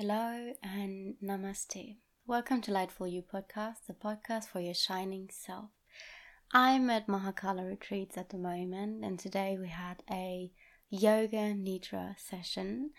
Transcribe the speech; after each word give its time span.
Hello 0.00 0.54
and 0.62 1.16
namaste. 1.22 1.98
Welcome 2.26 2.62
to 2.62 2.72
Lightful 2.72 3.06
You 3.06 3.20
podcast, 3.20 3.84
the 3.86 3.92
podcast 3.92 4.46
for 4.46 4.58
your 4.58 4.72
shining 4.72 5.28
self. 5.30 5.68
I'm 6.52 6.88
at 6.88 7.06
Mahakala 7.06 7.68
Retreats 7.68 8.16
at 8.16 8.30
the 8.30 8.38
moment, 8.38 9.04
and 9.04 9.18
today 9.18 9.58
we 9.60 9.68
had 9.68 10.02
a 10.10 10.50
yoga 10.88 11.52
nidra 11.52 12.18
session. 12.18 12.92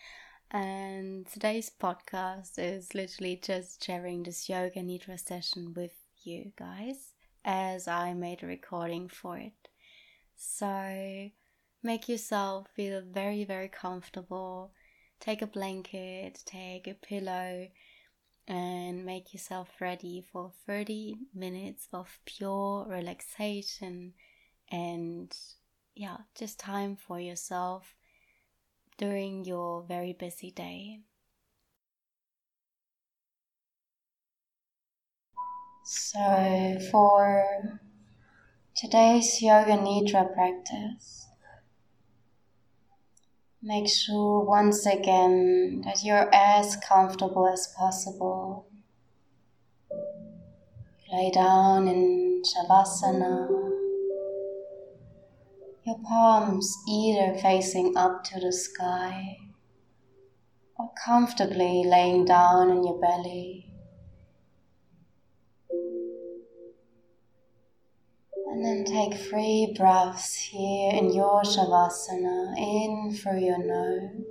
And 0.51 1.25
today's 1.25 1.71
podcast 1.71 2.59
is 2.59 2.93
literally 2.93 3.41
just 3.43 3.83
sharing 3.83 4.21
this 4.21 4.47
yoga 4.47 4.81
nidra 4.81 5.20
session 5.20 5.73
with 5.75 5.95
you 6.21 6.52
guys 6.55 7.13
as 7.43 7.88
I 7.88 8.13
made 8.13 8.43
a 8.43 8.45
recording 8.45 9.09
for 9.09 9.39
it. 9.39 9.70
So 10.36 11.31
make 11.81 12.07
yourself 12.07 12.68
feel 12.75 13.02
very, 13.02 13.43
very 13.43 13.70
comfortable 13.70 14.73
take 15.21 15.41
a 15.41 15.47
blanket, 15.47 16.41
take 16.45 16.88
a 16.88 16.93
pillow, 16.95 17.67
and 18.47 19.05
make 19.05 19.34
yourself 19.34 19.70
ready 19.79 20.25
for 20.34 20.52
30 20.66 21.16
minutes 21.34 21.88
of 21.93 22.20
pure 22.25 22.85
relaxation 22.89 24.13
and, 24.70 25.34
yeah, 25.95 26.17
just 26.35 26.59
time 26.59 26.98
for 26.98 27.20
yourself 27.20 27.95
during 28.98 29.45
your 29.45 29.84
very 29.84 30.12
busy 30.12 30.52
day. 30.52 30.99
So, 35.84 36.79
for 36.91 37.79
today's 38.76 39.41
Yoga 39.41 39.77
Nidra 39.77 40.34
practice, 40.34 41.30
Make 43.63 43.88
sure 43.88 44.43
once 44.43 44.88
again 44.88 45.83
that 45.85 46.03
you're 46.03 46.33
as 46.33 46.77
comfortable 46.77 47.47
as 47.47 47.71
possible. 47.77 48.65
Lay 51.13 51.29
down 51.29 51.87
in 51.87 52.41
Shavasana. 52.41 53.48
Your 55.85 55.99
palms 56.03 56.76
either 56.90 57.37
facing 57.37 57.95
up 57.95 58.23
to 58.23 58.40
the 58.40 58.51
sky 58.51 59.37
or 60.79 60.90
comfortably 61.05 61.84
laying 61.85 62.25
down 62.25 62.71
on 62.71 62.84
your 62.84 62.99
belly. 62.99 63.71
And 68.52 68.66
then 68.66 68.84
take 68.84 69.18
three 69.18 69.74
breaths 69.78 70.35
here 70.35 70.91
in 70.94 71.13
your 71.13 71.41
Shavasana, 71.44 72.58
in 72.58 73.16
through 73.16 73.40
your 73.40 73.58
nose 73.58 74.25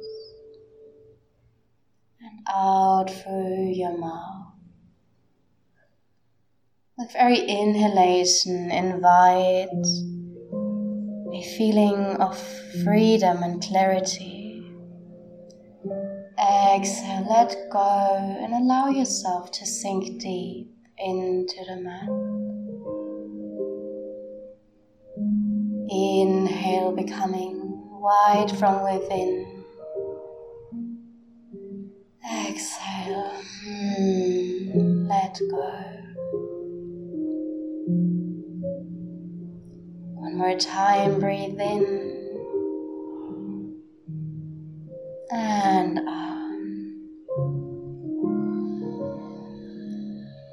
and 2.20 2.40
out 2.46 3.10
through 3.10 3.72
your 3.72 3.96
mouth. 3.96 4.52
With 6.98 7.12
every 7.14 7.40
inhalation, 7.40 8.70
invite 8.70 9.68
a 11.32 11.42
feeling 11.56 12.20
of 12.20 12.38
freedom 12.84 13.42
and 13.42 13.62
clarity. 13.62 14.70
Exhale, 16.38 17.26
let 17.26 17.56
go, 17.70 18.38
and 18.42 18.52
allow 18.52 18.90
yourself 18.90 19.50
to 19.52 19.64
sink 19.64 20.20
deep 20.20 20.70
into 20.98 21.64
the 21.66 21.76
mat. 21.76 22.49
Inhale, 25.90 26.92
becoming 26.92 27.58
wide 28.00 28.50
from 28.56 28.84
within. 28.84 29.64
Exhale, 32.24 33.32
hmm, 33.64 35.08
let 35.08 35.36
go. 35.50 36.00
One 40.14 40.38
more 40.38 40.56
time, 40.56 41.18
breathe 41.18 41.58
in 41.58 42.10
and 45.32 45.98
out. 45.98 46.50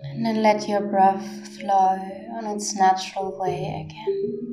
And 0.03 0.25
then 0.25 0.41
let 0.41 0.67
your 0.67 0.81
breath 0.81 1.47
flow 1.59 1.99
on 2.37 2.47
its 2.47 2.75
natural 2.75 3.37
way 3.39 3.85
again. 3.87 4.46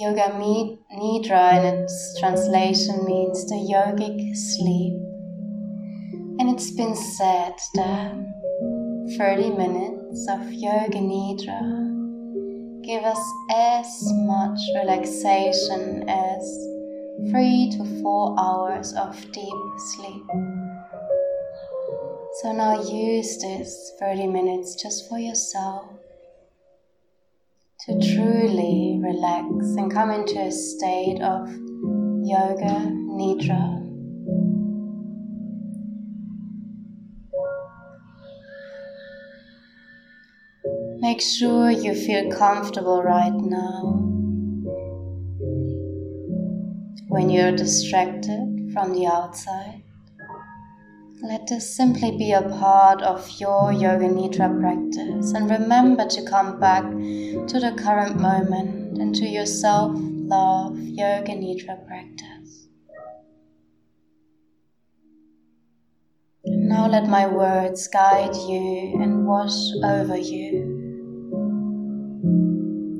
Yoga 0.00 0.32
Nidra 0.32 1.58
in 1.58 1.82
its 1.82 2.18
translation 2.18 3.04
means 3.04 3.44
the 3.44 3.56
yogic 3.56 4.34
sleep. 4.34 4.94
And 6.40 6.48
it's 6.48 6.70
been 6.70 6.96
said 6.96 7.52
that 7.74 8.14
30 9.18 9.50
minutes 9.58 10.26
of 10.30 10.50
Yoga 10.54 11.00
Nidra 11.00 11.60
give 12.82 13.04
us 13.04 13.20
as 13.54 13.86
much 14.24 14.58
relaxation 14.74 16.08
as 16.08 16.40
three 17.30 17.70
to 17.76 18.00
four 18.00 18.34
hours 18.40 18.94
of 18.94 19.14
deep 19.32 19.60
sleep. 19.76 20.22
So 22.40 22.52
now 22.52 22.82
use 22.90 23.36
this 23.36 23.92
30 24.00 24.28
minutes 24.28 24.80
just 24.82 25.10
for 25.10 25.18
yourself 25.18 25.99
to 27.90 28.14
truly 28.14 29.00
relax 29.02 29.74
and 29.76 29.92
come 29.92 30.10
into 30.12 30.38
a 30.38 30.52
state 30.52 31.20
of 31.22 31.48
yoga 32.22 32.86
nidra. 33.18 33.78
Make 41.00 41.20
sure 41.20 41.70
you 41.70 41.94
feel 41.94 42.30
comfortable 42.30 43.02
right 43.02 43.34
now. 43.34 44.06
When 47.08 47.28
you're 47.28 47.56
distracted 47.56 48.70
from 48.72 48.92
the 48.92 49.06
outside, 49.06 49.82
let 51.22 51.46
this 51.48 51.76
simply 51.76 52.16
be 52.16 52.32
a 52.32 52.40
part 52.40 53.02
of 53.02 53.28
your 53.38 53.72
Yoga 53.72 54.08
Nidra 54.08 54.58
practice 54.58 55.32
and 55.32 55.50
remember 55.50 56.06
to 56.06 56.22
come 56.24 56.58
back 56.58 56.82
to 56.82 57.60
the 57.60 57.74
current 57.76 58.18
moment 58.18 58.96
and 58.98 59.14
to 59.16 59.26
your 59.26 59.44
self 59.44 59.92
love 59.94 60.78
Yoga 60.78 61.32
Nidra 61.32 61.86
practice. 61.86 62.68
Now 66.46 66.88
let 66.88 67.06
my 67.06 67.26
words 67.26 67.86
guide 67.88 68.34
you 68.34 68.98
and 69.02 69.26
wash 69.26 69.58
over 69.84 70.16
you. 70.16 70.78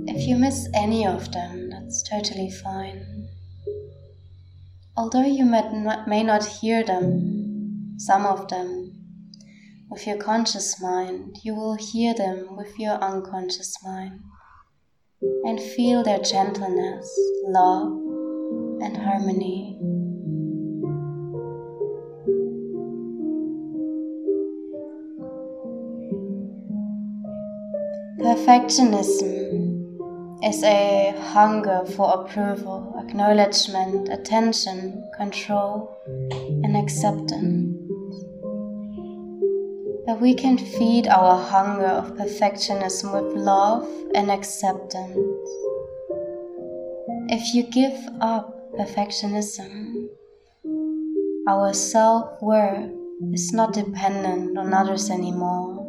If 0.06 0.28
you 0.28 0.36
miss 0.36 0.69
any 0.75 1.06
of 1.06 1.32
them, 1.32 1.70
that's 1.70 2.03
totally 2.03 2.50
fine. 2.50 3.28
Although 4.94 5.25
you 5.25 5.47
may 5.47 6.22
not 6.22 6.44
hear 6.44 6.84
them, 6.84 7.40
some 8.00 8.25
of 8.25 8.49
them 8.49 8.91
with 9.91 10.06
your 10.06 10.16
conscious 10.16 10.81
mind, 10.81 11.37
you 11.43 11.55
will 11.55 11.75
hear 11.75 12.15
them 12.15 12.56
with 12.56 12.78
your 12.78 12.94
unconscious 12.94 13.77
mind 13.84 14.21
and 15.21 15.61
feel 15.61 16.03
their 16.03 16.19
gentleness, 16.19 17.15
love, 17.44 17.93
and 18.81 18.97
harmony. 18.97 19.77
Perfectionism 28.19 29.60
is 30.43 30.62
a 30.62 31.15
hunger 31.33 31.84
for 31.97 32.22
approval, 32.25 32.94
acknowledgement, 32.99 34.09
attention, 34.09 35.06
control, 35.19 35.94
and 36.65 36.78
acceptance. 36.78 37.70
We 40.21 40.34
can 40.34 40.59
feed 40.59 41.09
our 41.09 41.43
hunger 41.43 41.87
of 41.87 42.13
perfectionism 42.13 43.11
with 43.15 43.34
love 43.41 43.89
and 44.15 44.31
acceptance. 44.31 45.17
If 47.33 47.55
you 47.55 47.63
give 47.63 47.99
up 48.21 48.71
perfectionism, 48.78 50.09
our 51.49 51.72
self 51.72 52.43
worth 52.43 52.93
is 53.33 53.55
not 53.55 53.72
dependent 53.72 54.59
on 54.59 54.75
others 54.75 55.09
anymore. 55.09 55.87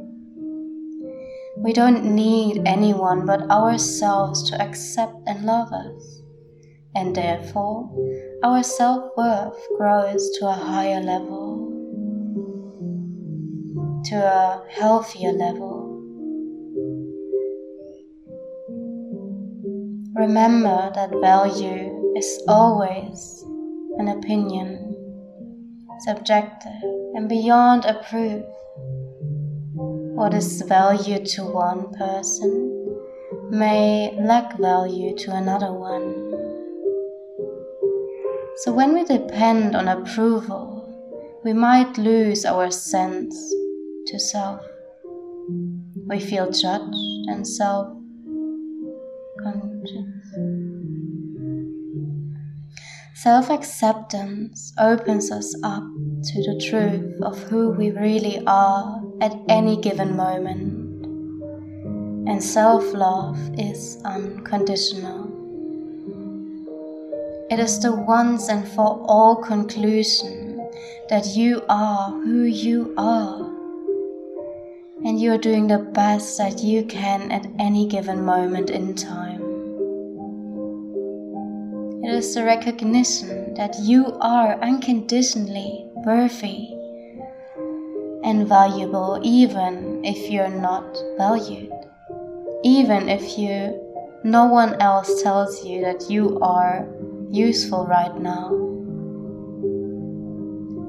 We 1.58 1.74
don't 1.74 2.16
need 2.16 2.62
anyone 2.66 3.26
but 3.26 3.52
ourselves 3.52 4.50
to 4.50 4.62
accept 4.62 5.16
and 5.28 5.44
love 5.46 5.74
us. 5.74 6.22
And 6.96 7.14
therefore, 7.14 7.92
our 8.44 8.64
self 8.64 9.12
worth 9.18 9.60
grows 9.78 10.30
to 10.40 10.48
a 10.48 10.54
higher 10.54 11.02
level, 11.02 11.41
to 14.12 14.18
a 14.18 14.62
healthier 14.70 15.32
level. 15.32 15.88
Remember 20.14 20.92
that 20.94 21.12
value 21.22 22.12
is 22.18 22.44
always 22.46 23.46
an 24.00 24.10
opinion, 24.10 24.98
subjective 26.02 26.84
and 27.16 27.30
beyond 27.30 27.86
a 27.86 28.04
proof. 28.10 28.44
What 30.20 30.34
is 30.34 30.62
value 30.64 31.26
to 31.28 31.44
one 31.46 31.94
person 31.94 33.00
may 33.50 34.14
lack 34.20 34.60
value 34.60 35.16
to 35.20 35.34
another 35.34 35.72
one. 35.72 36.04
So 38.58 38.74
when 38.74 38.94
we 38.94 39.06
depend 39.06 39.74
on 39.74 39.88
approval, 39.88 41.40
we 41.46 41.54
might 41.54 41.98
lose 41.98 42.44
our 42.44 42.70
sense 42.72 43.54
to 44.12 44.20
self. 44.20 44.62
We 46.08 46.20
feel 46.20 46.52
judged 46.52 46.96
and 47.32 47.48
self 47.48 47.88
conscious. 49.42 50.22
Self 53.16 53.50
acceptance 53.50 54.74
opens 54.78 55.32
us 55.32 55.56
up 55.64 55.84
to 56.24 56.42
the 56.44 56.62
truth 56.70 57.22
of 57.22 57.42
who 57.44 57.70
we 57.70 57.92
really 57.92 58.44
are 58.46 59.02
at 59.22 59.34
any 59.48 59.80
given 59.80 60.18
moment. 60.18 61.06
And 62.28 62.44
self 62.44 62.94
love 62.94 63.40
is 63.58 64.02
unconditional. 64.04 65.30
It 67.50 67.60
is 67.60 67.80
the 67.80 67.96
once 67.96 68.50
and 68.50 68.68
for 68.68 69.00
all 69.06 69.38
conclusion 69.38 70.70
that 71.10 71.28
you 71.28 71.64
are 71.70 72.12
who 72.12 72.44
you 72.44 72.94
are. 72.98 73.51
And 75.04 75.20
you 75.20 75.32
are 75.32 75.38
doing 75.38 75.68
the 75.68 75.80
best 75.80 76.38
that 76.38 76.62
you 76.62 76.84
can 76.86 77.32
at 77.32 77.48
any 77.60 77.88
given 77.88 78.24
moment 78.24 78.70
in 78.70 78.96
time. 78.96 79.42
It 82.04 82.14
is 82.14 82.34
the 82.34 82.44
recognition 82.44 83.54
that 83.56 83.78
you 83.80 84.18
are 84.22 84.60
unconditionally 84.62 85.86
worthy 86.06 86.74
and 88.24 88.48
valuable 88.48 89.20
even 89.24 90.04
if 90.04 90.30
you're 90.30 90.50
not 90.50 90.98
valued. 91.18 91.72
Even 92.64 93.10
if 93.10 93.38
you 93.38 93.80
no 94.24 94.46
one 94.46 94.80
else 94.80 95.24
tells 95.24 95.66
you 95.66 95.82
that 95.82 96.10
you 96.10 96.40
are 96.42 96.88
useful 97.32 97.88
right 97.88 98.16
now. 98.18 98.52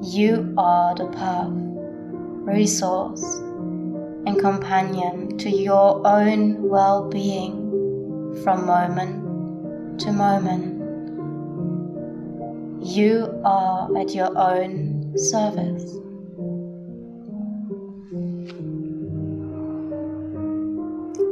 You 0.03 0.53
are 0.57 0.93
the 0.93 1.07
path, 1.07 1.49
resource, 2.45 3.23
and 4.25 4.39
companion 4.39 5.37
to 5.37 5.49
your 5.49 6.05
own 6.07 6.69
well 6.69 7.09
being 7.09 8.41
from 8.43 8.65
moment 8.65 9.99
to 9.99 10.11
moment. 10.11 10.79
You 12.85 13.41
are 13.45 13.95
at 13.97 14.13
your 14.13 14.37
own 14.37 15.17
service. 15.17 15.83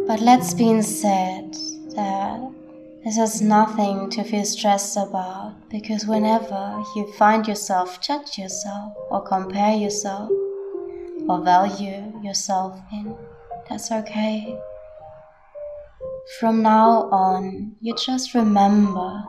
But 0.08 0.20
let's 0.20 0.54
be 0.54 0.82
said 0.82 1.54
that 1.96 2.52
this 3.04 3.18
is 3.18 3.42
nothing 3.42 4.10
to 4.12 4.24
feel 4.24 4.46
stressed 4.46 4.98
about 4.98 5.70
because 5.70 6.06
whenever 6.06 6.84
you 6.96 7.12
find 7.14 7.48
yourself 7.48 8.00
judge 8.02 8.38
yourself 8.38 8.94
or 9.10 9.22
compare 9.24 9.74
yourself 9.74 10.30
or 11.28 11.42
value 11.44 12.11
yourself 12.24 12.80
in, 12.92 13.16
that's 13.70 13.92
okay. 13.92 14.58
From 16.40 16.62
now 16.62 17.10
on, 17.12 17.76
you 17.82 17.96
just 17.96 18.34
remember 18.34 19.24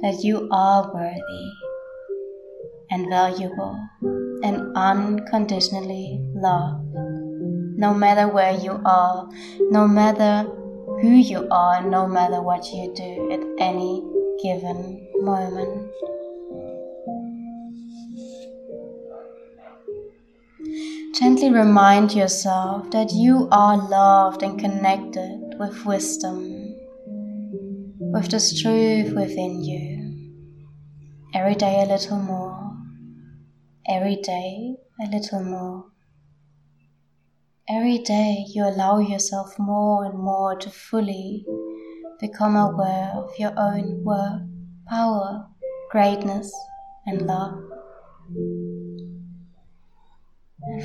that 0.00 0.22
you 0.22 0.48
are 0.50 0.92
worthy 0.92 1.52
and 2.90 3.08
valuable 3.08 3.78
and 4.42 4.76
unconditionally 4.76 6.20
loved. 6.34 6.84
No 7.78 7.94
matter 7.94 8.28
where 8.28 8.52
you 8.52 8.80
are, 8.84 9.28
no 9.70 9.88
matter 9.88 10.46
who 11.02 11.16
you 11.16 11.48
are 11.50 11.82
no 11.82 12.06
matter 12.06 12.40
what 12.40 12.64
you 12.72 12.92
do 12.94 13.32
at 13.32 13.40
any 13.58 14.02
given 14.42 15.04
moment. 15.20 15.90
Gently 21.14 21.50
remind 21.50 22.14
yourself 22.14 22.90
that 22.92 23.12
you 23.12 23.46
are 23.52 23.76
loved 23.76 24.42
and 24.42 24.58
connected 24.58 25.54
with 25.58 25.84
wisdom, 25.84 26.74
with 27.98 28.30
the 28.30 28.40
truth 28.62 29.14
within 29.14 29.62
you. 29.62 30.68
Every 31.34 31.54
day 31.54 31.82
a 31.82 31.86
little 31.86 32.16
more, 32.16 32.74
every 33.86 34.16
day 34.16 34.74
a 35.04 35.10
little 35.10 35.44
more. 35.44 35.84
Every 37.68 37.98
day 37.98 38.46
you 38.48 38.64
allow 38.64 38.98
yourself 38.98 39.58
more 39.58 40.06
and 40.06 40.18
more 40.18 40.56
to 40.56 40.70
fully 40.70 41.44
become 42.20 42.56
aware 42.56 43.12
of 43.14 43.38
your 43.38 43.52
own 43.58 44.02
worth, 44.02 44.48
power, 44.88 45.46
greatness, 45.90 46.50
and 47.06 47.26
love. 47.26 47.62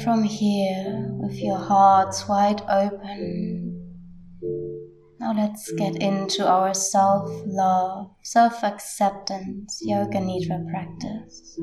From 0.04 0.24
here, 0.24 1.08
with 1.20 1.40
your 1.40 1.58
hearts 1.58 2.28
wide 2.28 2.62
open, 2.70 3.96
now 5.20 5.34
let's 5.34 5.72
get 5.72 5.96
into 6.02 6.48
our 6.48 6.74
self 6.74 7.30
love, 7.46 8.12
self 8.22 8.64
acceptance 8.64 9.80
Yoga 9.82 10.20
Nidra 10.20 10.70
practice. 10.70 11.58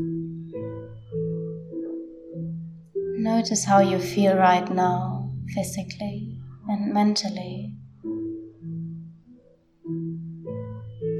Notice 3.18 3.64
how 3.64 3.80
you 3.80 3.98
feel 3.98 4.36
right 4.36 4.68
now, 4.70 5.32
physically 5.54 6.40
and 6.68 6.92
mentally. 6.92 7.74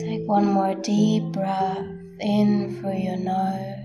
Take 0.01 0.27
one 0.27 0.47
more 0.47 0.75
deep 0.75 1.25
breath 1.33 1.87
in 2.21 2.77
through 2.81 2.99
your 2.99 3.19
nose 3.19 3.84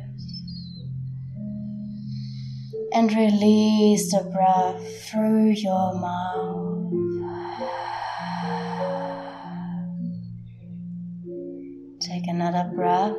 and 2.94 3.14
release 3.14 4.12
the 4.12 4.24
breath 4.34 5.10
through 5.10 5.50
your 5.52 5.94
mouth. 6.00 6.80
Take 12.02 12.28
another 12.28 12.72
breath 12.76 13.16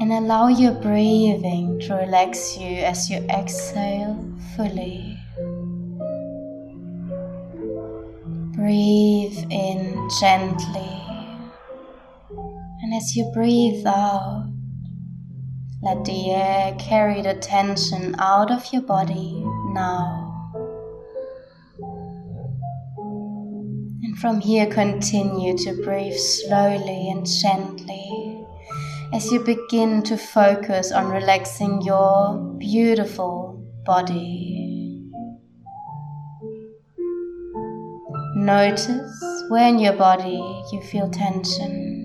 and 0.00 0.12
allow 0.12 0.48
your 0.48 0.72
breathing 0.72 1.78
to 1.80 1.94
relax 1.94 2.56
you 2.56 2.78
as 2.78 3.10
you 3.10 3.18
exhale 3.28 4.16
fully. 4.56 5.18
Breathe 8.56 9.38
in 9.50 10.08
gently, 10.18 11.02
and 12.82 12.94
as 12.94 13.14
you 13.14 13.30
breathe 13.34 13.86
out, 13.86 14.55
let 15.86 16.04
the 16.04 16.30
air 16.32 16.74
carry 16.80 17.22
the 17.22 17.34
tension 17.34 18.16
out 18.18 18.50
of 18.50 18.66
your 18.72 18.82
body 18.82 19.40
now. 19.72 20.50
And 24.02 24.18
from 24.18 24.40
here, 24.40 24.66
continue 24.66 25.56
to 25.58 25.80
breathe 25.84 26.18
slowly 26.18 27.10
and 27.10 27.24
gently 27.24 28.44
as 29.12 29.30
you 29.30 29.38
begin 29.44 30.02
to 30.02 30.16
focus 30.16 30.90
on 30.90 31.06
relaxing 31.06 31.80
your 31.82 32.36
beautiful 32.58 33.64
body. 33.84 35.08
Notice 38.34 38.90
where 39.50 39.68
in 39.68 39.78
your 39.78 39.92
body 39.92 40.42
you 40.72 40.82
feel 40.90 41.08
tension. 41.08 41.95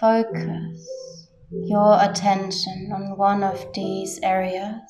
Focus 0.00 1.30
your 1.50 1.98
attention 2.02 2.90
on 2.92 3.16
one 3.16 3.42
of 3.42 3.72
these 3.72 4.18
areas. 4.22 4.82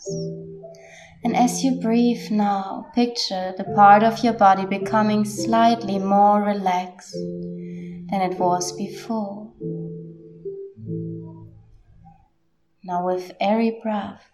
And 1.23 1.37
as 1.37 1.63
you 1.63 1.81
breathe 1.81 2.31
now, 2.31 2.87
picture 2.95 3.55
the 3.57 3.65
part 3.65 4.03
of 4.03 4.25
your 4.25 4.33
body 4.33 4.67
becoming 4.67 5.25
slightly 5.25 5.99
more 5.99 6.43
relaxed 6.43 7.13
than 7.13 8.21
it 8.21 8.39
was 8.39 8.73
before. 8.73 9.53
Now, 12.83 13.05
with 13.07 13.33
every 13.41 13.79
breath, 13.83 14.31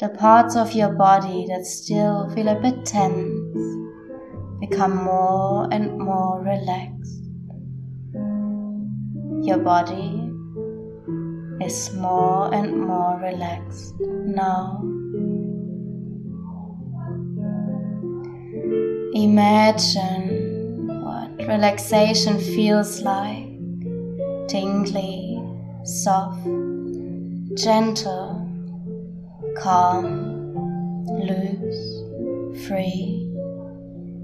the 0.00 0.08
parts 0.08 0.56
of 0.56 0.72
your 0.72 0.92
body 0.92 1.46
that 1.48 1.66
still 1.66 2.30
feel 2.34 2.48
a 2.48 2.60
bit 2.60 2.86
tense 2.86 3.76
become 4.60 4.96
more 4.96 5.68
and 5.72 5.98
more 5.98 6.42
relaxed. 6.42 7.23
Your 9.44 9.58
body 9.58 10.32
is 11.60 11.92
more 11.92 12.52
and 12.54 12.80
more 12.80 13.20
relaxed 13.20 13.92
now. 14.00 14.80
Imagine 19.14 20.88
what 21.04 21.46
relaxation 21.46 22.38
feels 22.38 23.02
like 23.02 23.50
tingly, 24.48 25.38
soft, 25.84 26.48
gentle, 27.54 28.48
calm, 29.58 30.54
loose, 31.04 32.66
free. 32.66 33.28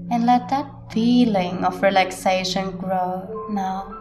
And 0.09 0.25
let 0.25 0.49
that 0.49 0.91
feeling 0.91 1.63
of 1.63 1.79
relaxation 1.83 2.71
grow 2.71 3.47
now. 3.51 4.00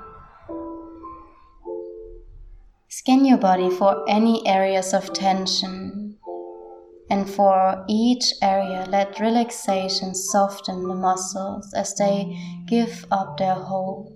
Scan 2.92 3.24
your 3.24 3.38
body 3.38 3.70
for 3.70 4.04
any 4.08 4.44
areas 4.48 4.92
of 4.92 5.12
tension. 5.12 6.18
And 7.08 7.30
for 7.30 7.84
each 7.88 8.34
area, 8.42 8.84
let 8.88 9.20
relaxation 9.20 10.12
soften 10.12 10.88
the 10.88 10.96
muscles 10.96 11.72
as 11.72 11.94
they 11.94 12.36
give 12.66 13.06
up 13.12 13.36
their 13.38 13.54
hold. 13.54 14.12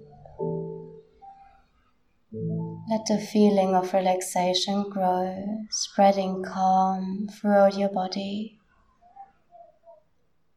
Let 2.90 3.06
the 3.06 3.24
feeling 3.32 3.76
of 3.76 3.92
relaxation 3.92 4.90
grow, 4.90 5.66
spreading 5.70 6.42
calm 6.42 7.28
throughout 7.30 7.78
your 7.78 7.90
body. 7.90 8.58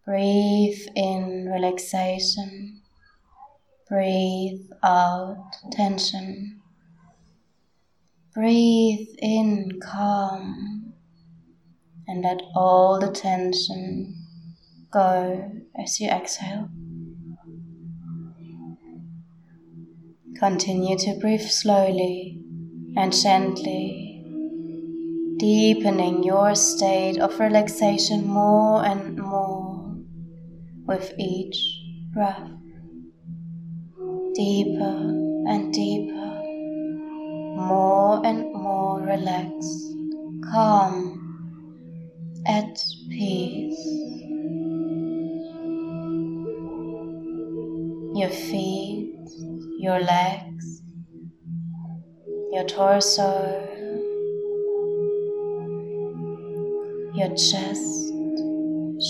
Breathe 0.06 0.88
in 0.96 1.52
relaxation. 1.54 2.82
Breathe 3.88 4.72
out 4.82 5.52
tension. 5.72 6.57
Breathe 8.38 9.08
in 9.18 9.80
calm 9.82 10.94
and 12.08 12.22
let 12.24 12.40
all 12.54 13.00
the 13.00 13.12
tension 13.12 14.14
go 14.92 15.60
as 15.76 16.00
you 16.00 16.08
exhale. 16.08 16.70
Continue 20.38 21.00
to 21.00 21.18
breathe 21.20 21.42
slowly 21.42 22.40
and 22.96 23.12
gently, 23.12 24.24
deepening 25.40 26.22
your 26.22 26.54
state 26.54 27.18
of 27.18 27.40
relaxation 27.40 28.28
more 28.28 28.86
and 28.86 29.18
more 29.18 29.96
with 30.86 31.12
each 31.18 31.58
breath. 32.14 32.52
Deeper 34.36 35.24
and 35.50 35.74
deeper 35.74 35.97
more 37.68 38.26
and 38.26 38.54
more 38.54 39.02
relaxed, 39.02 39.94
calm, 40.52 40.98
at 42.48 42.80
peace. 43.10 43.86
Your 48.16 48.30
feet, 48.30 49.30
your 49.80 50.00
legs, 50.00 50.82
your 52.54 52.64
torso, 52.64 53.68
your 57.16 57.30
chest, 57.36 58.14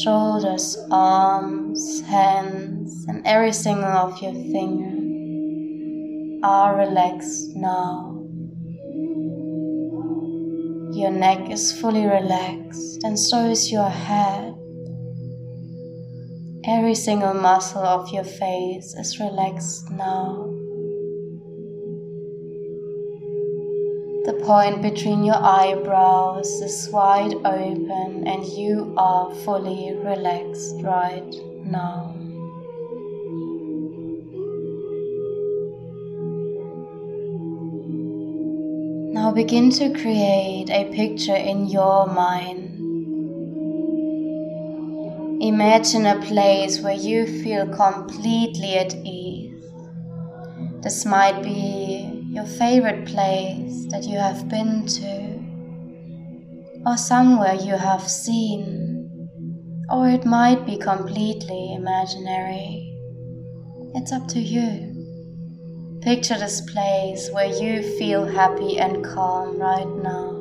shoulders, 0.01 0.77
arms, 0.89 2.01
hands, 2.01 3.05
and 3.07 3.21
every 3.27 3.53
single 3.53 3.85
of 3.85 4.19
your 4.21 4.33
fingers 4.33 4.97
are 6.43 6.75
relaxed 6.75 7.55
now. 7.55 8.16
Your 10.97 11.11
neck 11.11 11.51
is 11.51 11.79
fully 11.79 12.07
relaxed, 12.07 13.03
and 13.03 13.19
so 13.19 13.45
is 13.51 13.71
your 13.71 13.87
head. 13.87 14.55
Every 16.65 16.95
single 16.95 17.35
muscle 17.35 17.83
of 17.83 18.09
your 18.09 18.23
face 18.23 18.95
is 18.95 19.19
relaxed 19.19 19.91
now. 19.91 20.49
The 24.25 24.41
point 24.43 24.81
between 24.81 25.23
your 25.23 25.37
eyebrows 25.37 26.49
is 26.61 26.89
wide 26.91 27.35
open, 27.45 28.27
and 28.27 28.43
you 28.43 28.95
are 28.97 29.29
fully 29.45 29.93
relaxed 30.03 30.81
right 30.81 31.31
now. 31.63 32.16
Now 39.27 39.33
begin 39.33 39.71
to 39.71 39.89
create 39.89 40.69
a 40.69 40.85
picture 40.93 41.35
in 41.35 41.65
your 41.65 42.07
mind. 42.07 42.79
Imagine 45.41 46.05
a 46.05 46.21
place 46.21 46.79
where 46.79 46.93
you 46.93 47.27
feel 47.43 47.67
completely 47.67 48.75
at 48.75 48.95
ease. 49.05 49.65
This 50.81 51.03
might 51.05 51.43
be 51.43 52.23
your 52.31 52.45
favorite 52.45 53.05
place 53.05 53.85
that 53.89 54.05
you 54.05 54.17
have 54.17 54.47
been 54.47 54.85
to, 54.85 55.43
or 56.85 56.95
somewhere 56.95 57.55
you 57.55 57.75
have 57.75 58.07
seen, 58.07 59.27
or 59.89 60.07
it 60.07 60.23
might 60.23 60.65
be 60.65 60.77
completely 60.77 61.73
imaginary. 61.73 62.97
It's 63.93 64.13
up 64.13 64.29
to 64.29 64.39
you. 64.39 64.96
Picture 66.01 66.37
this 66.37 66.61
place 66.61 67.29
where 67.31 67.47
you 67.47 67.81
feel 67.97 68.25
happy 68.25 68.77
and 68.77 69.03
calm 69.03 69.57
right 69.57 69.87
now. 70.03 70.31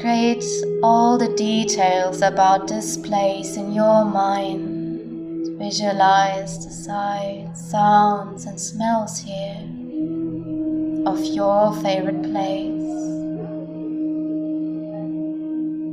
Create 0.00 0.42
all 0.82 1.18
the 1.18 1.32
details 1.36 2.22
about 2.22 2.66
this 2.66 2.96
place 2.96 3.56
in 3.56 3.72
your 3.72 4.04
mind. 4.04 5.58
Visualize 5.58 6.64
the 6.64 6.72
sights, 6.72 7.70
sounds, 7.70 8.46
and 8.46 8.58
smells 8.58 9.20
here 9.20 9.60
of 11.06 11.22
your 11.22 11.74
favorite 11.82 12.22
place. 12.22 12.80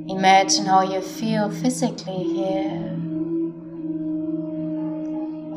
Imagine 0.09 0.65
how 0.65 0.81
you 0.83 1.01
feel 1.01 1.51
physically 1.51 2.23
here. 2.23 3.06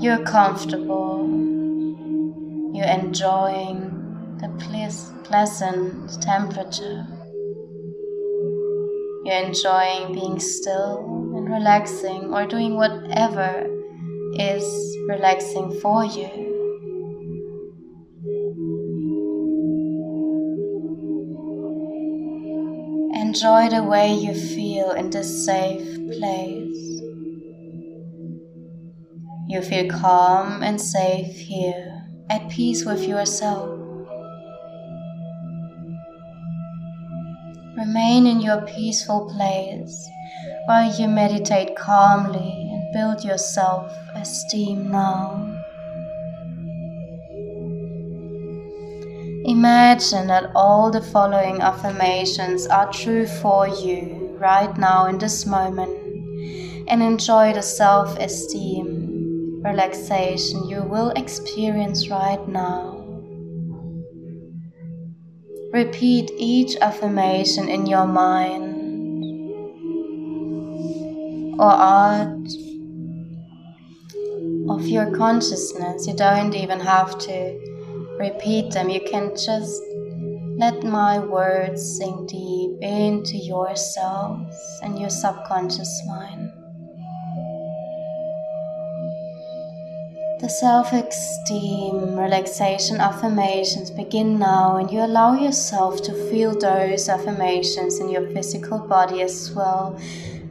You're 0.00 0.24
comfortable. 0.24 1.28
You're 2.72 2.86
enjoying 2.86 4.38
the 4.40 4.48
pleasant 5.24 6.22
temperature. 6.22 7.06
You're 9.26 9.44
enjoying 9.44 10.14
being 10.14 10.40
still 10.40 11.00
and 11.36 11.50
relaxing 11.50 12.32
or 12.32 12.46
doing 12.46 12.76
whatever 12.76 13.66
is 14.32 14.64
relaxing 15.06 15.78
for 15.82 16.06
you. 16.06 16.50
Enjoy 23.14 23.68
the 23.68 23.84
way 23.84 24.14
you 24.14 24.32
feel 24.32 24.92
in 24.92 25.10
this 25.10 25.44
safe 25.44 25.94
place. 26.08 26.99
You 29.50 29.60
feel 29.62 29.90
calm 29.90 30.62
and 30.62 30.80
safe 30.80 31.36
here, 31.36 32.04
at 32.30 32.48
peace 32.50 32.84
with 32.84 33.02
yourself. 33.02 33.80
Remain 37.76 38.28
in 38.28 38.40
your 38.40 38.62
peaceful 38.62 39.28
place 39.34 40.08
while 40.66 40.96
you 40.96 41.08
meditate 41.08 41.74
calmly 41.74 42.70
and 42.70 42.92
build 42.92 43.24
your 43.24 43.38
self 43.38 43.92
esteem 44.14 44.88
now. 44.88 45.32
Imagine 49.46 50.28
that 50.28 50.52
all 50.54 50.92
the 50.92 51.02
following 51.02 51.60
affirmations 51.60 52.68
are 52.68 52.92
true 52.92 53.26
for 53.26 53.66
you 53.66 54.36
right 54.38 54.78
now 54.78 55.06
in 55.06 55.18
this 55.18 55.44
moment 55.44 55.90
and 56.86 57.02
enjoy 57.02 57.52
the 57.52 57.62
self 57.62 58.16
esteem 58.18 58.99
relaxation 59.62 60.68
you 60.68 60.82
will 60.82 61.10
experience 61.10 62.08
right 62.08 62.46
now. 62.48 62.96
Repeat 65.72 66.30
each 66.36 66.76
affirmation 66.80 67.68
in 67.68 67.86
your 67.86 68.06
mind 68.06 68.80
or 71.60 71.72
out 71.72 72.48
of 74.70 74.86
your 74.86 75.14
consciousness. 75.16 76.06
You 76.06 76.14
don't 76.14 76.54
even 76.54 76.80
have 76.80 77.18
to 77.18 77.70
repeat 78.18 78.72
them, 78.72 78.90
you 78.90 79.00
can 79.00 79.30
just 79.36 79.82
let 80.58 80.84
my 80.84 81.18
words 81.18 81.96
sink 81.96 82.28
deep 82.28 82.72
into 82.82 83.38
yourselves 83.38 84.54
and 84.82 84.98
your 84.98 85.08
subconscious 85.08 86.02
mind. 86.06 86.49
The 90.40 90.48
self 90.48 90.90
esteem 90.94 92.18
relaxation 92.18 92.96
affirmations 92.96 93.90
begin 93.90 94.38
now, 94.38 94.76
and 94.76 94.90
you 94.90 95.00
allow 95.00 95.34
yourself 95.34 96.00
to 96.04 96.14
feel 96.30 96.58
those 96.58 97.10
affirmations 97.10 98.00
in 98.00 98.08
your 98.08 98.26
physical 98.30 98.78
body 98.78 99.20
as 99.20 99.52
well 99.54 100.00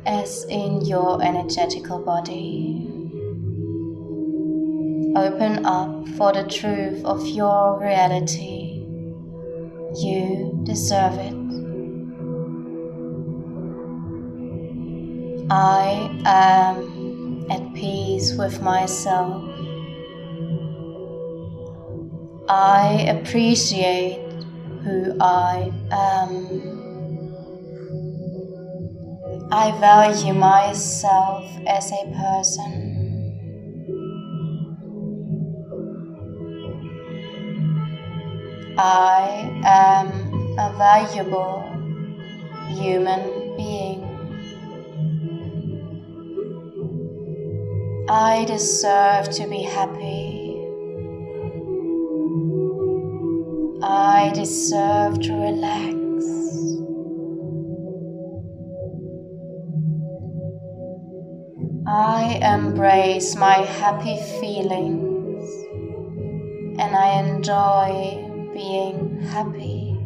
as 0.05 0.45
in 0.47 0.81
your 0.81 1.23
energetical 1.23 1.97
body. 1.97 2.85
Open 5.15 5.65
up 5.65 6.07
for 6.09 6.33
the 6.33 6.43
truth 6.43 7.03
of 7.03 7.25
your 7.25 7.79
reality. 7.79 8.85
You 9.97 10.61
deserve 10.65 11.15
it. 11.17 11.33
I 15.49 16.21
am 16.25 17.47
at 17.49 17.73
peace 17.73 18.33
with 18.37 18.61
myself. 18.61 19.48
I 22.49 23.05
appreciate 23.07 24.19
who 24.83 25.15
I 25.21 25.71
am. 25.91 26.79
I 29.51 29.71
value 29.79 30.33
myself 30.33 31.45
as 31.67 31.91
a 31.91 32.05
person. 32.17 32.89
I 38.79 39.61
am 39.63 40.07
a 40.57 40.73
valuable 40.77 41.61
human 42.69 43.55
being. 43.57 44.05
I 48.09 48.45
deserve 48.45 49.29
to 49.31 49.47
be 49.47 49.61
happy. 49.61 50.28
I 54.01 54.31
deserve 54.33 55.19
to 55.23 55.33
relax. 55.33 55.93
I 61.85 62.39
embrace 62.41 63.35
my 63.35 63.55
happy 63.55 64.15
feelings 64.39 65.49
and 66.79 66.95
I 66.95 67.19
enjoy 67.27 68.23
being 68.53 69.19
happy. 69.19 69.97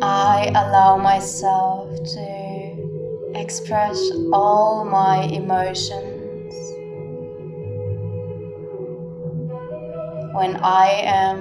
I 0.00 0.50
allow 0.54 0.96
myself 0.96 2.02
to 2.14 3.32
express 3.34 4.10
all 4.32 4.86
my 4.86 5.24
emotions. 5.24 6.19
When 10.40 10.56
I 10.56 10.86
am 11.04 11.38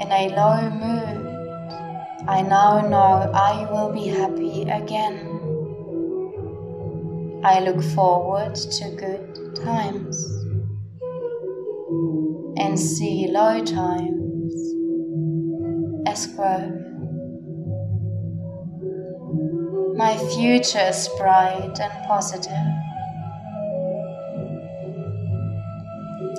in 0.00 0.12
a 0.12 0.28
low 0.36 0.68
mood, 0.68 2.28
I 2.28 2.42
now 2.42 2.86
know 2.86 3.32
I 3.32 3.66
will 3.72 3.90
be 3.90 4.08
happy 4.08 4.64
again. 4.64 5.16
I 7.42 7.60
look 7.60 7.82
forward 7.94 8.54
to 8.54 8.90
good 8.96 9.56
times 9.56 10.22
and 12.58 12.78
see 12.78 13.28
low 13.28 13.64
times 13.64 14.52
as 16.06 16.26
growth. 16.26 16.84
My 19.96 20.18
future 20.36 20.88
is 20.90 21.08
bright 21.16 21.80
and 21.80 22.06
positive. 22.06 22.77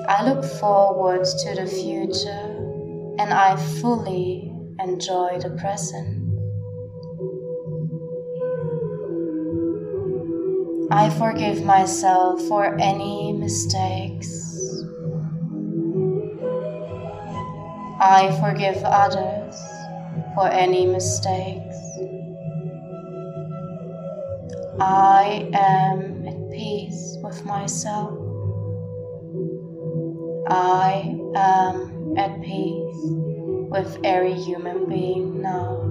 I 0.07 0.25
look 0.29 0.43
forward 0.43 1.24
to 1.24 1.55
the 1.55 1.65
future 1.65 3.15
and 3.17 3.33
I 3.33 3.55
fully 3.79 4.53
enjoy 4.79 5.39
the 5.39 5.51
present. 5.51 6.19
I 10.91 11.09
forgive 11.12 11.63
myself 11.63 12.41
for 12.48 12.75
any 12.79 13.31
mistakes. 13.31 14.83
I 18.01 18.37
forgive 18.42 18.83
others 18.83 19.55
for 20.35 20.50
any 20.50 20.85
mistakes. 20.85 21.77
I 24.81 25.50
am 25.53 26.25
at 26.27 26.51
peace 26.51 27.18
with 27.22 27.46
myself. 27.46 28.28
I 30.50 31.16
am 31.35 32.18
at 32.18 32.42
peace 32.42 32.98
with 33.72 33.98
every 34.03 34.33
human 34.33 34.90
being 34.90 35.42
now. 35.42 35.85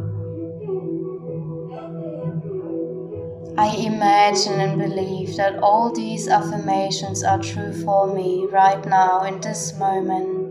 I 3.59 3.68
imagine 3.77 4.61
and 4.61 4.79
believe 4.79 5.37
that 5.37 5.59
all 5.62 5.92
these 5.92 6.29
affirmations 6.29 7.23
are 7.25 7.38
true 7.38 7.73
for 7.85 8.07
me 8.14 8.47
right 8.47 8.85
now 8.87 9.25
in 9.25 9.40
this 9.40 9.77
moment. 9.79 10.49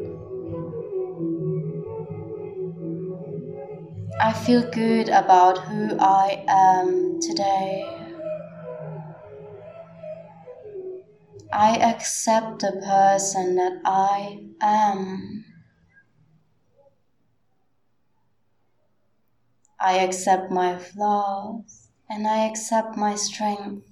I 4.22 4.34
feel 4.34 4.70
good 4.72 5.10
about 5.10 5.58
who 5.60 5.98
I 6.00 6.43
am 6.48 7.20
today. 7.22 8.07
I 11.52 11.76
accept 11.78 12.60
the 12.60 12.74
person 12.74 13.56
that 13.56 13.82
I 13.86 14.44
am. 14.62 15.46
I 19.80 20.00
accept 20.00 20.52
my 20.52 20.78
flaws 20.78 21.90
and 22.10 22.28
I 22.28 22.46
accept 22.46 22.98
my 22.98 23.16
strength. 23.16 23.88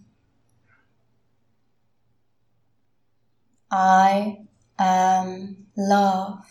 I 3.71 4.39
am 4.77 5.67
love 5.77 6.45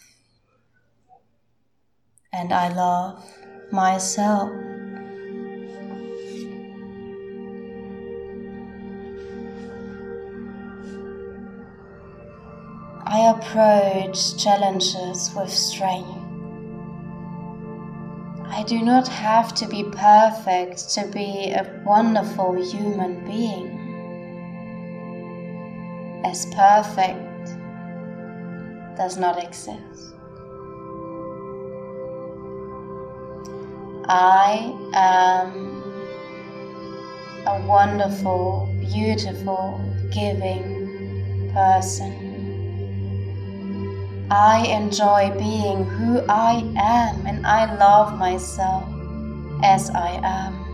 and 2.32 2.52
I 2.52 2.68
love 2.68 3.24
myself. 3.70 4.50
I 13.14 13.30
approach 13.30 14.36
challenges 14.42 15.30
with 15.36 15.48
strength. 15.48 16.18
I 18.44 18.64
do 18.66 18.82
not 18.82 19.06
have 19.06 19.54
to 19.54 19.68
be 19.68 19.84
perfect 19.84 20.88
to 20.94 21.06
be 21.12 21.52
a 21.52 21.80
wonderful 21.86 22.54
human 22.54 23.24
being. 23.24 23.70
As 26.24 26.46
perfect 26.46 27.54
does 28.96 29.16
not 29.16 29.40
exist. 29.40 30.16
I 34.08 34.74
am 34.92 35.82
a 37.46 37.64
wonderful, 37.64 38.68
beautiful, 38.80 39.80
giving 40.10 41.52
person. 41.54 42.33
I 44.30 44.66
enjoy 44.66 45.32
being 45.36 45.84
who 45.84 46.20
I 46.28 46.64
am 46.76 47.26
and 47.26 47.46
I 47.46 47.74
love 47.76 48.18
myself 48.18 48.84
as 49.62 49.90
I 49.90 50.20
am. 50.22 50.64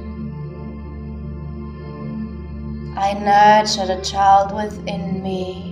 I 2.97 3.15
nurture 3.15 3.87
the 3.87 4.03
child 4.03 4.55
within 4.55 5.23
me. 5.23 5.67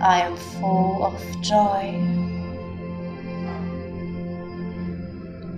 I 0.00 0.20
am 0.20 0.36
full 0.36 1.04
of 1.04 1.40
joy. 1.40 1.98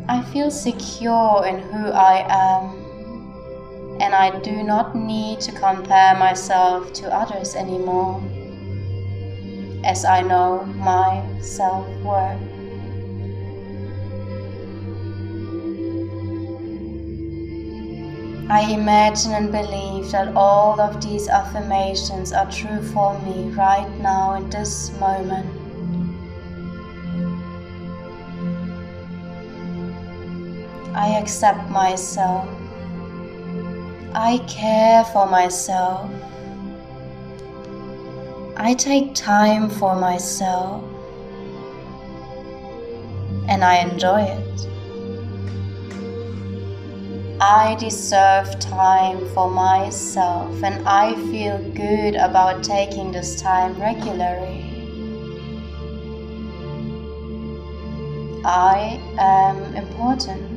I 0.09 0.23
feel 0.33 0.53
secure 0.53 1.45
in 1.45 1.59
who 1.59 1.89
I 1.89 2.25
am, 2.29 4.01
and 4.01 4.15
I 4.15 4.39
do 4.39 4.63
not 4.63 4.95
need 4.95 5.41
to 5.41 5.53
compare 5.53 6.15
myself 6.17 6.93
to 6.93 7.13
others 7.13 7.57
anymore, 7.57 8.23
as 9.87 10.05
I 10.05 10.21
know 10.21 10.65
my 10.65 11.23
self 11.41 11.87
worth. 12.03 12.43
I 18.49 18.63
imagine 18.71 19.33
and 19.33 19.51
believe 19.51 20.11
that 20.13 20.37
all 20.37 20.81
of 20.81 21.01
these 21.01 21.29
affirmations 21.29 22.33
are 22.33 22.51
true 22.51 22.83
for 22.93 23.19
me 23.21 23.49
right 23.51 23.91
now 24.01 24.35
in 24.35 24.51
this 24.51 24.93
moment. 25.01 25.47
I 30.95 31.19
accept 31.19 31.69
myself. 31.71 32.49
I 34.15 34.39
care 34.49 35.05
for 35.05 35.27
myself. 35.27 36.09
I 38.57 38.75
take 38.75 39.15
time 39.15 39.71
for 39.71 39.95
myself. 39.95 40.83
and 43.49 43.65
I 43.65 43.77
enjoy 43.77 44.23
it. 44.23 44.67
I 47.41 47.77
deserve 47.79 48.59
time 48.59 49.29
for 49.35 49.51
myself 49.51 50.63
and 50.63 50.87
I 50.89 51.15
feel 51.31 51.59
good 51.73 52.17
about 52.17 52.65
taking 52.65 53.13
this 53.13 53.41
time 53.41 53.75
regularly. 53.81 54.65
I 58.45 59.01
am 59.19 59.75
important. 59.75 60.53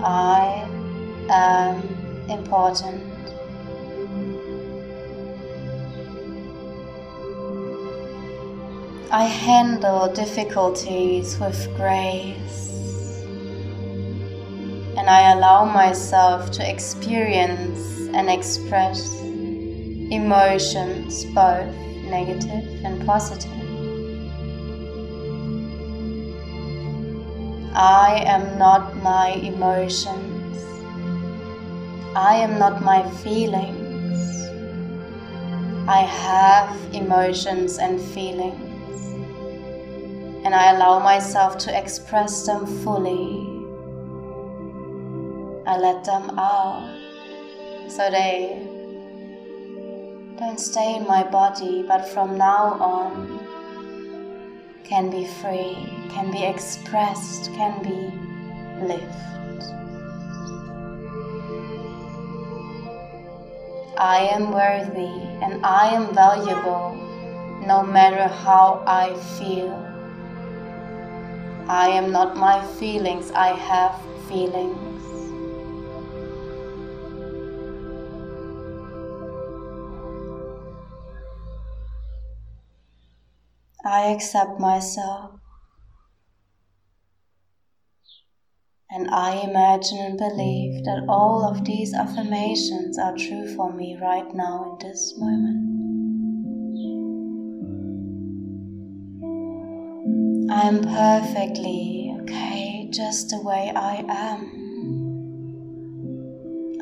I 0.00 0.73
am 1.30 1.82
important. 2.28 3.02
I 9.10 9.24
handle 9.24 10.12
difficulties 10.12 11.38
with 11.38 11.68
grace 11.76 12.74
and 14.96 15.08
I 15.08 15.32
allow 15.32 15.64
myself 15.64 16.50
to 16.52 16.68
experience 16.68 18.08
and 18.14 18.28
express 18.28 19.20
emotions, 19.20 21.24
both 21.26 21.72
negative 22.08 22.84
and 22.84 23.04
positive. 23.06 23.50
I 27.74 28.22
am 28.26 28.58
not 28.58 28.96
my 29.02 29.30
emotions. 29.30 30.33
I 32.16 32.36
am 32.36 32.60
not 32.60 32.80
my 32.80 33.02
feelings. 33.24 34.48
I 35.88 36.02
have 36.02 36.94
emotions 36.94 37.78
and 37.78 38.00
feelings, 38.00 39.00
and 40.44 40.54
I 40.54 40.72
allow 40.72 41.00
myself 41.00 41.58
to 41.58 41.76
express 41.76 42.46
them 42.46 42.66
fully. 42.84 43.50
I 45.66 45.76
let 45.76 46.04
them 46.04 46.38
out 46.38 46.88
so 47.88 48.08
they 48.08 48.62
don't 50.38 50.60
stay 50.60 50.94
in 50.94 51.08
my 51.08 51.24
body, 51.24 51.82
but 51.82 52.06
from 52.06 52.38
now 52.38 52.74
on 52.74 53.40
can 54.84 55.10
be 55.10 55.26
free, 55.26 55.74
can 56.10 56.30
be 56.30 56.44
expressed, 56.44 57.52
can 57.54 57.82
be 57.82 58.86
lived. 58.86 59.43
I 63.96 64.18
am 64.32 64.50
worthy 64.50 65.22
and 65.40 65.64
I 65.64 65.94
am 65.94 66.12
valuable 66.14 66.96
no 67.64 67.82
matter 67.82 68.26
how 68.26 68.82
I 68.86 69.14
feel. 69.38 69.72
I 71.68 71.88
am 71.88 72.10
not 72.10 72.36
my 72.36 72.64
feelings, 72.78 73.30
I 73.30 73.48
have 73.48 73.94
feelings. 74.28 74.94
I 83.86 84.06
accept 84.06 84.58
myself. 84.58 85.43
And 88.94 89.10
I 89.10 89.40
imagine 89.40 89.98
and 89.98 90.16
believe 90.16 90.84
that 90.84 91.04
all 91.08 91.44
of 91.44 91.64
these 91.64 91.92
affirmations 91.92 92.96
are 92.96 93.16
true 93.16 93.52
for 93.56 93.72
me 93.72 93.98
right 94.00 94.32
now 94.32 94.78
in 94.80 94.86
this 94.86 95.14
moment. 95.18 95.74
I 100.48 100.68
am 100.68 100.82
perfectly 100.84 102.16
okay 102.20 102.88
just 102.92 103.30
the 103.30 103.42
way 103.42 103.72
I 103.74 104.04
am. 104.08 104.62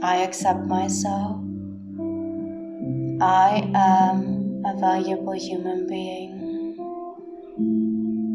I 0.03 0.17
accept 0.17 0.67
myself. 0.67 1.41
I 3.23 3.71
am 3.75 4.63
a 4.67 4.77
valuable 4.79 5.33
human 5.33 5.87
being. 5.87 6.77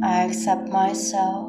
I 0.03 0.23
accept 0.23 0.67
myself. 0.69 1.46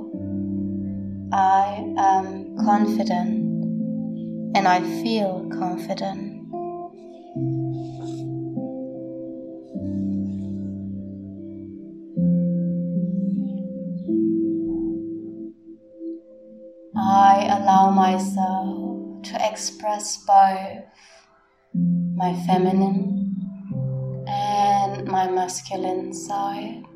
I 1.32 1.84
am 1.98 2.56
confident 2.64 4.56
and 4.56 4.66
I 4.66 4.80
feel 5.02 5.46
confident. 5.52 6.38
I 16.96 17.46
allow 17.60 17.90
myself 17.90 19.22
to 19.24 19.50
express 19.50 20.16
both 20.24 20.84
my 22.16 22.34
feminine 22.46 23.36
and 24.26 25.06
my 25.06 25.30
masculine 25.30 26.14
side. 26.14 26.87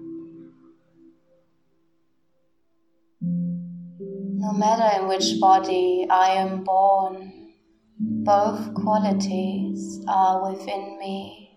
No 4.42 4.50
matter 4.50 5.00
in 5.00 5.06
which 5.06 5.38
body 5.40 6.04
I 6.10 6.30
am 6.30 6.64
born, 6.64 7.52
both 8.00 8.74
qualities 8.74 10.04
are 10.08 10.50
within 10.50 10.98
me. 10.98 11.48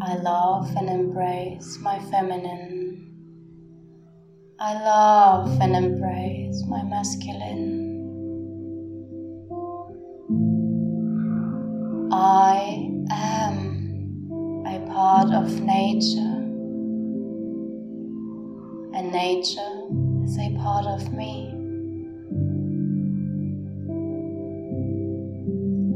I 0.00 0.14
love 0.14 0.70
and 0.76 0.88
embrace 0.88 1.76
my 1.80 1.98
feminine. 1.98 3.10
I 4.60 4.74
love 4.74 5.60
and 5.60 5.74
embrace 5.74 6.62
my 6.68 6.84
masculine. 6.84 7.80
I 12.12 12.92
am 13.10 14.62
a 14.68 14.78
part 14.86 15.32
of 15.32 15.60
nature, 15.62 16.38
and 18.94 19.10
nature 19.10 20.11
is 20.24 20.38
a 20.38 20.56
part 20.58 20.86
of 20.86 21.12
me. 21.12 21.52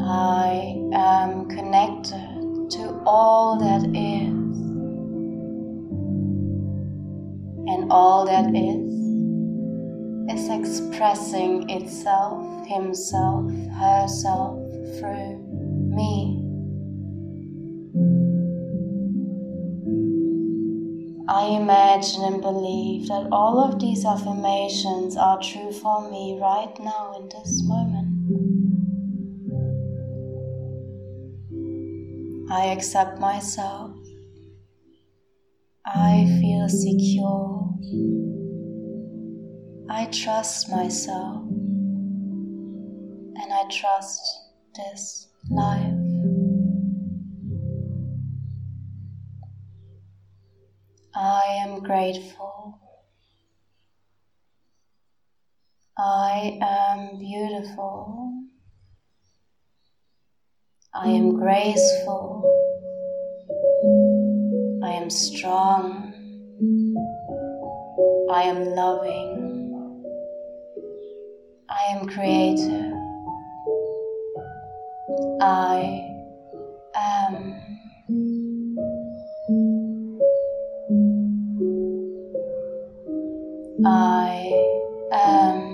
I 0.02 0.76
am 0.92 1.48
connected 1.48 2.70
to 2.70 3.02
all 3.06 3.58
that 3.58 3.84
is, 3.94 4.28
and 7.68 7.90
all 7.90 8.26
that 8.26 8.54
is 8.54 8.86
is 10.28 10.48
expressing 10.48 11.70
itself, 11.70 12.66
himself, 12.66 13.50
herself 13.78 14.58
through 14.98 15.45
imagine 21.66 22.22
and 22.22 22.40
believe 22.40 23.08
that 23.08 23.26
all 23.32 23.58
of 23.58 23.80
these 23.80 24.04
affirmations 24.04 25.16
are 25.16 25.40
true 25.42 25.72
for 25.72 26.08
me 26.08 26.38
right 26.40 26.72
now 26.78 27.12
in 27.18 27.28
this 27.28 27.60
moment. 27.64 28.06
I 32.52 32.66
accept 32.66 33.18
myself. 33.18 33.96
I 35.84 36.38
feel 36.40 36.68
secure. 36.68 37.74
I 39.90 40.06
trust 40.12 40.70
myself. 40.70 41.42
And 43.42 43.52
I 43.52 43.64
trust 43.68 44.22
this 44.76 45.26
life. 45.50 46.05
I 51.46 51.52
am 51.52 51.80
grateful. 51.80 52.76
I 55.96 56.58
am 56.60 57.18
beautiful. 57.18 58.32
I 60.92 61.08
am 61.10 61.36
graceful. 61.36 62.42
I 64.84 64.90
am 64.94 65.08
strong. 65.08 66.12
I 68.32 68.42
am 68.42 68.64
loving. 68.74 69.72
I 71.70 71.82
am 71.92 72.08
creative. 72.08 72.92
I 75.40 76.10
am. 76.96 77.75
I 83.84 84.50
am. 85.12 85.65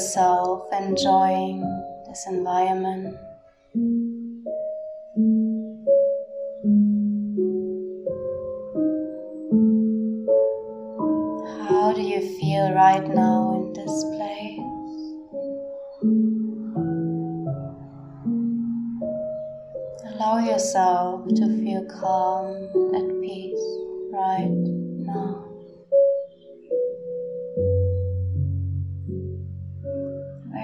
Yourself 0.00 0.66
enjoying 0.72 1.60
this 2.08 2.26
environment. 2.26 3.14
How 11.68 11.92
do 11.92 12.00
you 12.00 12.22
feel 12.38 12.72
right 12.72 13.06
now 13.08 13.60
in 13.60 13.74
this 13.74 14.04
place? 14.16 14.80
Allow 20.14 20.38
yourself 20.38 21.28
to 21.28 21.44
feel 21.60 21.84
calm 22.00 22.56
and 22.56 22.94
at 22.94 23.20
peace 23.20 23.66
right 24.14 24.48
now. 25.04 25.39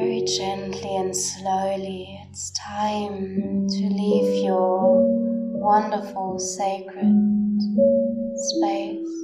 Very 0.07 0.23
gently 0.23 0.95
and 0.95 1.17
slowly, 1.17 2.21
it's 2.31 2.53
time 2.53 3.67
to 3.67 3.89
leave 3.89 4.45
your 4.45 5.03
wonderful 5.59 6.39
sacred 6.39 7.59
space. 8.37 9.15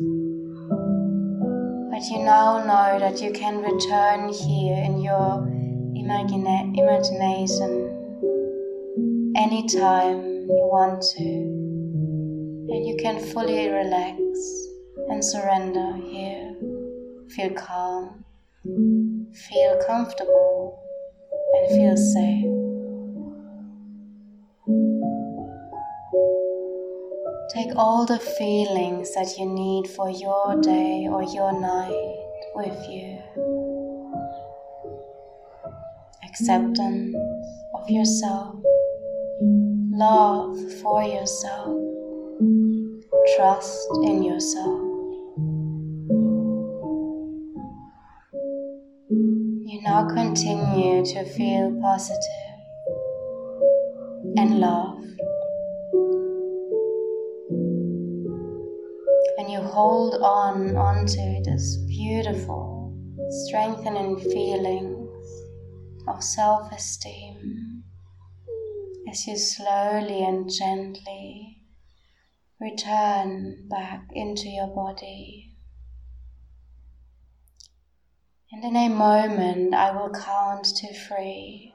But 1.88 2.03
you 2.11 2.25
now 2.25 2.64
know 2.66 2.99
that 2.99 3.23
you 3.23 3.31
can 3.31 3.62
return 3.62 4.31
here 4.31 4.83
in 4.83 5.01
your 5.01 5.47
imagina- 5.95 6.77
imagination 6.77 7.71
anytime 9.37 10.49
you 10.51 10.66
want 10.68 11.01
to, 11.14 11.29
and 12.75 12.85
you 12.88 12.97
can 12.97 13.21
fully 13.21 13.68
relax 13.68 14.18
and 15.11 15.25
surrender 15.25 15.92
here. 16.11 16.57
Feel 17.29 17.51
calm, 17.51 18.25
feel 18.64 19.83
comfortable, 19.87 20.81
and 21.55 21.68
feel 21.68 21.96
safe. 21.96 22.44
Take 27.53 27.77
all 27.77 28.07
the 28.07 28.18
feelings 28.18 29.14
that 29.14 29.37
you 29.37 29.46
need 29.46 29.88
for 29.88 30.09
your 30.11 30.61
day 30.61 31.09
or 31.11 31.25
your 31.25 31.53
night 31.61 32.16
with 32.55 32.88
you. 32.88 33.18
Acceptance 36.25 37.14
of 37.75 37.90
yourself, 37.90 38.57
love 39.92 40.57
for 40.83 41.03
yourself, 41.03 41.77
trust 43.37 43.88
in 44.05 44.22
yourself. 44.22 44.92
Continue 50.09 51.05
to 51.05 51.25
feel 51.25 51.79
positive 51.81 52.53
and 54.37 54.61
loved. 54.61 55.21
And 59.38 59.51
you 59.51 59.61
hold 59.61 60.15
on 60.23 60.77
onto 60.77 61.43
this 61.45 61.77
beautiful, 61.88 62.95
strengthening 63.47 64.19
feelings 64.19 65.27
of 66.09 66.23
self 66.23 66.73
esteem 66.73 67.85
as 69.09 69.27
you 69.27 69.37
slowly 69.37 70.25
and 70.25 70.51
gently 70.51 71.59
return 72.61 73.69
back 73.69 74.07
into 74.12 74.49
your 74.49 74.69
body. 74.69 75.52
And 78.53 78.65
in 78.65 78.77
a 78.77 78.91
moment, 78.91 79.73
I 79.73 79.93
will 79.93 80.11
count 80.11 80.67
to 80.67 80.93
three. 80.93 81.73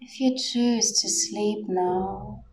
If 0.00 0.18
you 0.18 0.34
choose 0.38 0.90
to 1.02 1.08
sleep 1.10 1.66
now, 1.68 2.44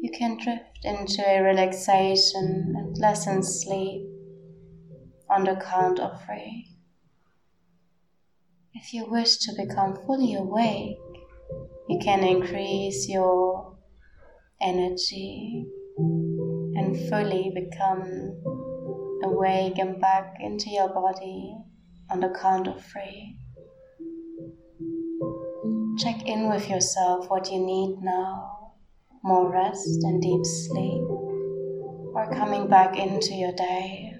you 0.00 0.10
can 0.10 0.36
drift 0.36 0.80
into 0.82 1.22
a 1.24 1.40
relaxation 1.40 2.74
and 2.76 2.96
pleasant 2.96 3.44
sleep 3.44 4.02
on 5.30 5.44
the 5.44 5.54
count 5.54 6.00
of 6.00 6.20
three. 6.24 6.66
If 8.74 8.92
you 8.92 9.06
wish 9.08 9.36
to 9.36 9.52
become 9.56 9.94
fully 10.04 10.34
awake, 10.34 10.98
you 11.88 12.00
can 12.02 12.24
increase 12.24 13.08
your 13.08 13.76
energy 14.60 15.66
and 15.96 17.08
fully 17.08 17.52
become 17.54 18.42
awake 19.22 19.78
and 19.78 20.00
back 20.00 20.34
into 20.40 20.68
your 20.68 20.88
body 20.88 21.54
on 22.10 22.20
the 22.20 22.30
count 22.40 22.68
of 22.68 22.84
three. 22.84 23.36
Check 25.98 26.26
in 26.26 26.48
with 26.48 26.68
yourself 26.68 27.28
what 27.28 27.50
you 27.50 27.58
need 27.58 27.98
now 28.02 28.62
more 29.24 29.52
rest 29.52 30.02
and 30.02 30.20
deep 30.20 30.44
sleep, 30.44 31.02
or 32.14 32.28
coming 32.34 32.68
back 32.68 32.96
into 32.96 33.34
your 33.34 33.52
day. 33.52 34.14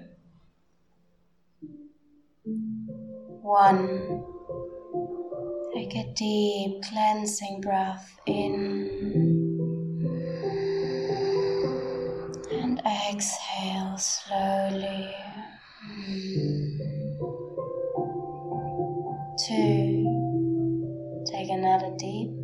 One, 3.41 4.23
take 5.73 5.93
a 5.95 6.13
deep 6.13 6.83
cleansing 6.83 7.59
breath 7.61 8.17
in 8.25 8.89
and 12.49 12.79
exhale 12.79 13.97
slowly. 13.97 15.13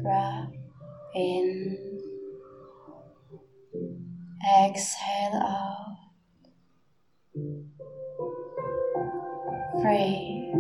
Breath 0.10 0.50
in 1.14 1.78
exhale 4.66 5.36
out. 5.36 5.98
Three, 9.82 10.52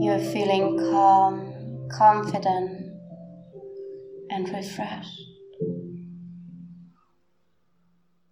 you're 0.00 0.24
feeling 0.32 0.78
calm, 0.90 1.88
confident, 1.92 2.92
and 4.30 4.48
refreshed. 4.48 5.22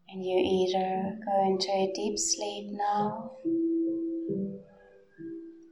And 0.08 0.24
you 0.24 0.38
either 0.38 1.18
go 1.26 1.46
into 1.48 1.70
a 1.70 1.92
deep 1.94 2.18
sleep 2.18 2.70
now, 2.72 3.32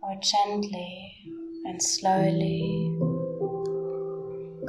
or 0.02 0.14
gently 0.20 1.14
and 1.64 1.82
slowly 1.82 3.11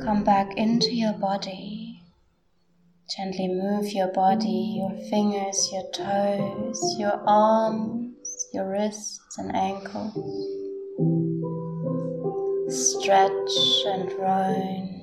come 0.03 0.23
back 0.23 0.57
into 0.57 0.93
your 0.93 1.13
body 1.13 1.93
Gently 3.17 3.47
move 3.47 3.91
your 3.91 4.07
body, 4.07 4.79
your 4.79 4.97
fingers, 5.09 5.69
your 5.71 5.83
toes, 5.91 6.95
your 6.97 7.21
arms, 7.27 8.15
your 8.53 8.67
wrists 8.71 9.37
and 9.37 9.55
ankles. 9.55 10.15
Stretch 12.69 13.83
and 13.85 14.11
roam. 14.13 15.01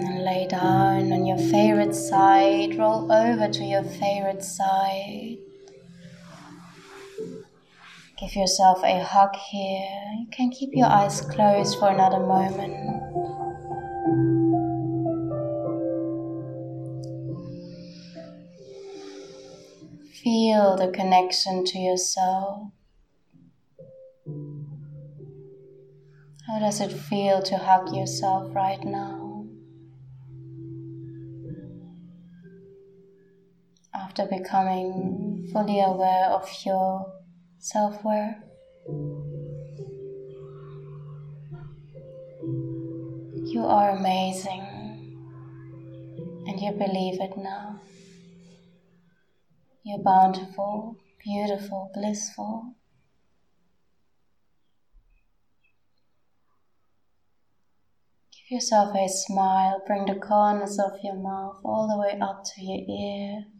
And 0.00 0.24
lay 0.24 0.48
down 0.48 1.12
on 1.12 1.26
your 1.26 1.38
favorite 1.38 1.94
side, 1.94 2.76
roll 2.76 3.12
over 3.12 3.48
to 3.48 3.62
your 3.62 3.84
favorite 3.84 4.42
side. 4.42 5.35
Give 8.18 8.34
yourself 8.34 8.82
a 8.82 9.04
hug 9.04 9.36
here. 9.36 10.00
You 10.18 10.26
can 10.32 10.48
keep 10.48 10.70
your 10.72 10.86
eyes 10.86 11.20
closed 11.20 11.78
for 11.78 11.90
another 11.90 12.20
moment. 12.20 12.72
Feel 20.24 20.76
the 20.78 20.90
connection 20.94 21.62
to 21.66 21.78
yourself. 21.78 22.72
How 26.46 26.58
does 26.58 26.80
it 26.80 26.92
feel 26.92 27.42
to 27.42 27.58
hug 27.58 27.94
yourself 27.94 28.54
right 28.54 28.82
now? 28.82 29.44
After 33.94 34.24
becoming 34.24 35.50
fully 35.52 35.80
aware 35.82 36.30
of 36.30 36.48
your 36.64 37.12
self 37.58 38.04
worth. 38.04 38.36
You 43.44 43.64
are 43.64 43.90
amazing 43.96 44.62
and 46.46 46.60
you 46.60 46.72
believe 46.72 47.20
it 47.20 47.36
now. 47.36 47.80
You're 49.84 50.02
bountiful, 50.02 50.96
beautiful, 51.24 51.90
blissful. 51.94 52.74
Give 58.32 58.56
yourself 58.56 58.94
a 58.96 59.08
smile, 59.08 59.82
bring 59.86 60.06
the 60.06 60.14
corners 60.14 60.78
of 60.78 60.98
your 61.02 61.14
mouth 61.16 61.60
all 61.64 61.88
the 61.88 61.98
way 61.98 62.18
up 62.20 62.44
to 62.44 62.64
your 62.64 62.84
ears. 62.88 63.55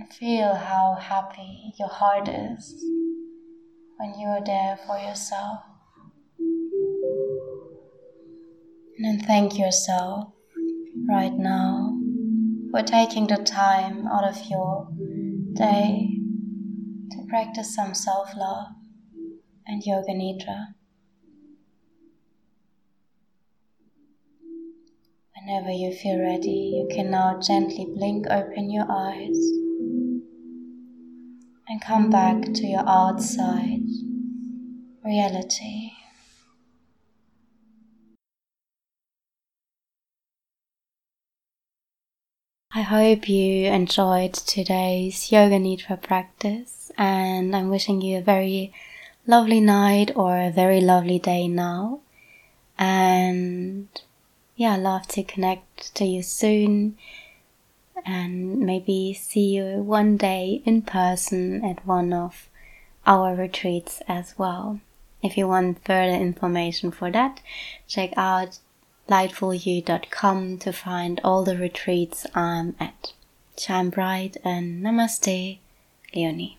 And 0.00 0.10
feel 0.14 0.54
how 0.54 0.96
happy 0.98 1.74
your 1.78 1.88
heart 1.88 2.26
is 2.26 2.86
when 3.98 4.18
you 4.18 4.28
are 4.28 4.42
there 4.42 4.78
for 4.86 4.96
yourself. 4.96 5.60
And 8.96 9.20
thank 9.26 9.58
yourself 9.58 10.32
right 11.06 11.34
now 11.34 11.98
for 12.70 12.80
taking 12.82 13.26
the 13.26 13.36
time 13.44 14.06
out 14.06 14.24
of 14.24 14.42
your 14.48 14.88
day 15.52 16.08
to 17.10 17.26
practice 17.28 17.74
some 17.74 17.92
self 17.92 18.34
love 18.34 18.68
and 19.66 19.84
Yoga 19.84 20.14
Nidra. 20.14 20.68
Whenever 25.36 25.70
you 25.70 25.92
feel 25.92 26.18
ready, 26.18 26.72
you 26.74 26.88
can 26.90 27.10
now 27.10 27.38
gently 27.38 27.86
blink 27.94 28.26
open 28.30 28.70
your 28.70 28.86
eyes 28.88 29.36
and 31.70 31.80
come 31.80 32.10
back 32.10 32.42
to 32.52 32.66
your 32.66 32.82
outside 32.84 33.80
reality. 35.04 35.92
I 42.74 42.82
hope 42.82 43.28
you 43.28 43.66
enjoyed 43.66 44.34
today's 44.34 45.30
Yoga 45.30 45.60
Nidra 45.60 46.02
practice, 46.02 46.90
and 46.98 47.54
I'm 47.54 47.68
wishing 47.68 48.00
you 48.00 48.18
a 48.18 48.22
very 48.22 48.72
lovely 49.24 49.60
night 49.60 50.10
or 50.16 50.40
a 50.40 50.50
very 50.50 50.80
lovely 50.80 51.20
day 51.20 51.46
now. 51.46 52.00
And 52.78 53.88
yeah, 54.56 54.74
I'd 54.74 54.80
love 54.80 55.06
to 55.08 55.22
connect 55.22 55.94
to 55.94 56.04
you 56.04 56.24
soon 56.24 56.96
and 58.04 58.60
maybe 58.60 59.12
see 59.14 59.56
you 59.56 59.82
one 59.82 60.16
day 60.16 60.62
in 60.64 60.82
person 60.82 61.64
at 61.64 61.86
one 61.86 62.12
of 62.12 62.48
our 63.06 63.34
retreats 63.34 64.02
as 64.08 64.34
well. 64.38 64.80
If 65.22 65.36
you 65.36 65.48
want 65.48 65.84
further 65.84 66.14
information 66.14 66.90
for 66.90 67.10
that, 67.10 67.40
check 67.86 68.12
out 68.16 68.58
lightfulyou.com 69.08 70.58
to 70.58 70.72
find 70.72 71.20
all 71.24 71.44
the 71.44 71.56
retreats 71.56 72.26
I'm 72.34 72.76
at. 72.80 73.12
Shine 73.58 73.90
bright 73.90 74.36
and 74.44 74.82
namaste, 74.82 75.58
Leonie. 76.14 76.58